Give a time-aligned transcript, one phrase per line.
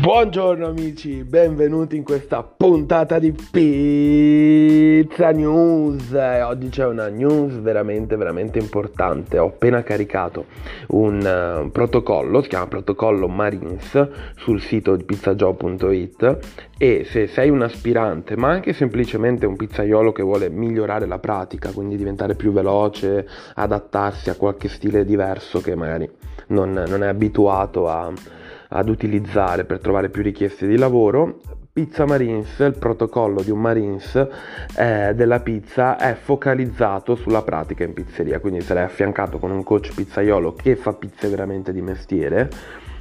[0.00, 6.12] Buongiorno amici, benvenuti in questa puntata di Pizza News.
[6.12, 9.36] Oggi c'è una news veramente veramente importante.
[9.36, 10.46] Ho appena caricato
[10.88, 16.38] un uh, protocollo, si chiama protocollo Marines sul sito di pizzajob.it
[16.78, 21.72] e se sei un aspirante, ma anche semplicemente un pizzaiolo che vuole migliorare la pratica,
[21.72, 26.10] quindi diventare più veloce, adattarsi a qualche stile diverso che magari
[26.46, 28.10] non, non è abituato a
[28.70, 31.40] ad utilizzare per trovare più richieste di lavoro.
[31.72, 34.14] Pizza Marines, il protocollo di un Marines
[34.76, 39.94] eh, della pizza è focalizzato sulla pratica in pizzeria, quindi sarei affiancato con un coach
[39.94, 42.50] pizzaiolo che fa pizze veramente di mestiere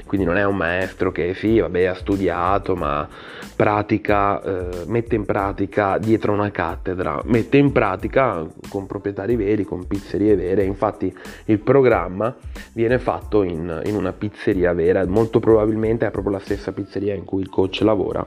[0.10, 3.08] quindi non è un maestro che sì, vabbè, ha studiato, ma
[3.56, 9.86] pratica, eh, mette in pratica dietro una cattedra, mette in pratica con proprietari veri, con
[9.86, 12.36] pizzerie vere, infatti il programma
[12.74, 17.24] viene fatto in, in una pizzeria vera, molto probabilmente è proprio la stessa pizzeria in
[17.24, 18.26] cui il coach lavora.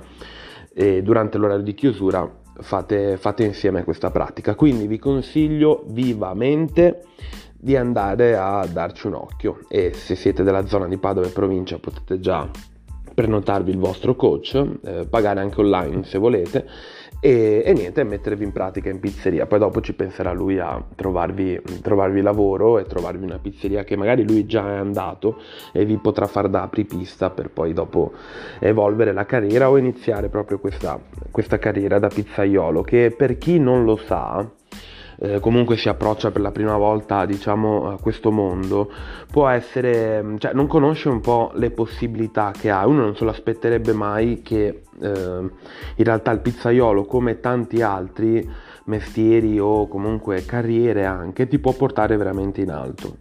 [0.72, 2.30] E durante l'orario di chiusura
[2.60, 7.06] fate, fate insieme questa pratica, quindi vi consiglio vivamente
[7.64, 11.78] di andare a darci un occhio e se siete della zona di Padova e provincia
[11.78, 12.50] potete già
[13.14, 16.66] prenotarvi il vostro coach, eh, pagare anche online se volete
[17.20, 19.46] e, e, niente, mettervi in pratica in pizzeria.
[19.46, 24.26] Poi dopo ci penserà lui a trovarvi, trovarvi, lavoro e trovarvi una pizzeria che magari
[24.26, 25.36] lui già è andato
[25.70, 28.12] e vi potrà far da apripista per poi dopo
[28.58, 30.98] evolvere la carriera o iniziare proprio questa,
[31.30, 34.50] questa carriera da pizzaiolo che per chi non lo sa
[35.22, 38.90] eh, comunque si approccia per la prima volta diciamo a questo mondo
[39.30, 42.84] può essere cioè non conosce un po' le possibilità che ha.
[42.86, 48.48] Uno non se lo aspetterebbe mai che eh, in realtà il pizzaiolo come tanti altri
[48.86, 53.16] mestieri o comunque carriere anche ti può portare veramente in alto.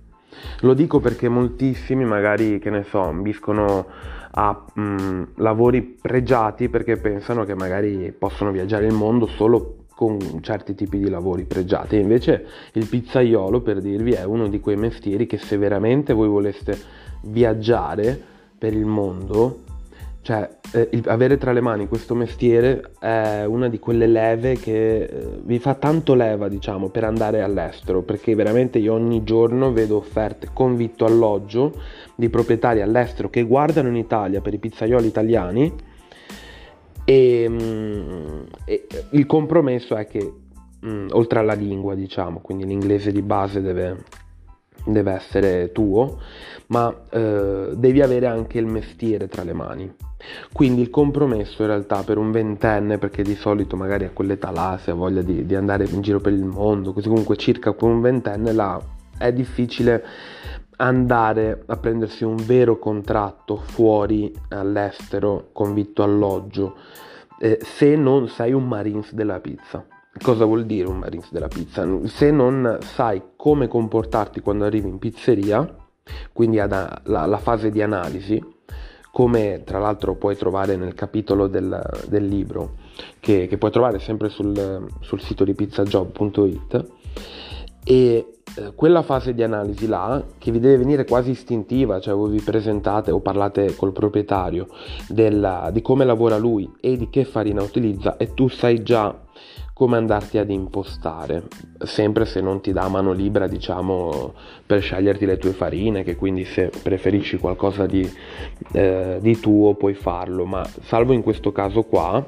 [0.62, 3.86] Lo dico perché moltissimi magari che ne so ambiscono
[4.32, 10.74] a mh, lavori pregiati perché pensano che magari possono viaggiare il mondo solo con certi
[10.74, 11.96] tipi di lavori pregiati.
[11.96, 16.76] Invece il pizzaiolo, per dirvi, è uno di quei mestieri che se veramente voi voleste
[17.26, 18.20] viaggiare
[18.58, 19.60] per il mondo,
[20.24, 25.04] cioè eh, il, avere tra le mani questo mestiere è una di quelle leve che
[25.04, 29.98] eh, vi fa tanto leva, diciamo, per andare all'estero, perché veramente io ogni giorno vedo
[29.98, 31.80] offerte con vitto alloggio
[32.16, 35.90] di proprietari all'estero che guardano in Italia per i pizzaioli italiani
[37.12, 40.34] e, mm, e il compromesso è che
[40.80, 43.98] mh, mm, oltre alla lingua, diciamo, quindi l'inglese di base deve,
[44.86, 46.20] deve essere tuo,
[46.68, 49.94] ma eh, devi avere anche il mestiere tra le mani.
[50.54, 54.80] Quindi il compromesso in realtà per un ventenne, perché di solito magari a quell'età là
[54.82, 57.90] si ha voglia di, di andare in giro per il mondo, così comunque circa con
[57.90, 58.80] un ventenne là
[59.18, 60.04] è difficile
[60.82, 66.76] andare a prendersi un vero contratto fuori all'estero con vitto alloggio
[67.40, 69.86] eh, se non sei un Marines della pizza.
[70.22, 71.88] Cosa vuol dire un Marines della pizza?
[72.06, 75.76] Se non sai come comportarti quando arrivi in pizzeria,
[76.34, 76.72] quindi ad,
[77.04, 78.44] la, la fase di analisi,
[79.12, 82.76] come tra l'altro puoi trovare nel capitolo del, del libro,
[83.20, 86.86] che, che, puoi trovare sempre sul, sul sito di pizzajob.it,
[87.84, 92.32] e eh, quella fase di analisi là che vi deve venire quasi istintiva, cioè voi
[92.32, 94.68] vi presentate o parlate col proprietario
[95.08, 99.16] della, di come lavora lui e di che farina utilizza e tu sai già
[99.74, 101.48] come andarti ad impostare,
[101.80, 106.46] sempre se non ti dà mano libera, diciamo, per sceglierti le tue farine, che quindi
[106.46, 108.08] se preferisci qualcosa di,
[108.74, 112.24] eh, di tuo puoi farlo, ma salvo in questo caso qua,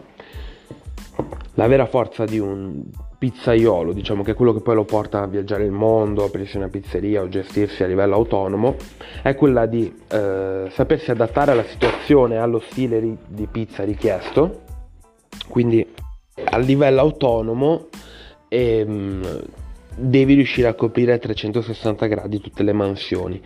[1.53, 2.81] la vera forza di un
[3.23, 6.67] pizzaiolo, diciamo che è quello che poi lo porta a viaggiare il mondo, aprirsi una
[6.67, 8.75] pizzeria o gestirsi a livello autonomo,
[9.21, 14.63] è quella di eh, sapersi adattare alla situazione, allo stile ri- di pizza richiesto,
[15.47, 15.87] quindi
[16.43, 17.87] a livello autonomo
[18.49, 19.41] ehm,
[19.95, 23.41] devi riuscire a coprire a 360 gradi tutte le mansioni.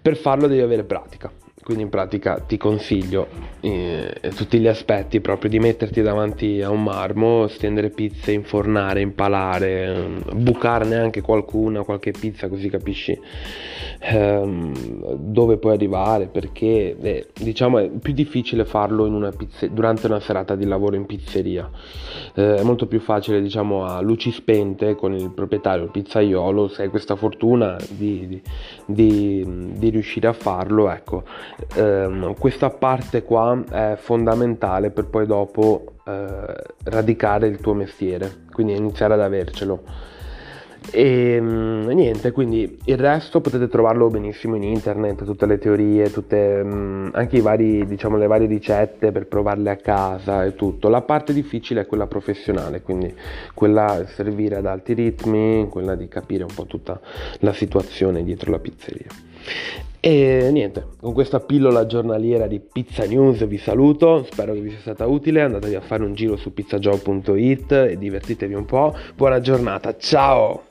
[0.00, 1.28] Per farlo devi avere pratica
[1.62, 3.28] quindi in pratica ti consiglio
[3.60, 10.22] eh, tutti gli aspetti proprio di metterti davanti a un marmo, stendere pizze, infornare, impalare,
[10.32, 13.18] bucarne anche qualcuna, qualche pizza così capisci
[14.00, 20.20] ehm, dove puoi arrivare, perché eh, diciamo è più difficile farlo una pizze- durante una
[20.20, 21.68] serata di lavoro in pizzeria,
[22.34, 26.82] eh, è molto più facile diciamo a luci spente con il proprietario, il pizzaiolo, se
[26.82, 28.42] hai questa fortuna di, di,
[28.86, 31.24] di, di riuscire a farlo, ecco
[31.74, 36.54] ehm, questa parte qua è fondamentale per poi dopo eh,
[36.84, 39.82] radicare il tuo mestiere, quindi iniziare ad avercelo.
[40.90, 46.62] E mh, niente, quindi il resto potete trovarlo benissimo in internet, tutte le teorie, tutte,
[46.62, 50.88] mh, anche vari, diciamo, le varie ricette per provarle a casa e tutto.
[50.88, 53.12] La parte difficile è quella professionale, quindi
[53.54, 56.98] quella servire ad alti ritmi, quella di capire un po' tutta
[57.40, 59.08] la situazione dietro la pizzeria.
[60.00, 64.78] E niente, con questa pillola giornaliera di Pizza News vi saluto, spero che vi sia
[64.78, 68.94] stata utile, andatevi a fare un giro su pizzajob.it e divertitevi un po'.
[69.16, 70.67] Buona giornata, ciao!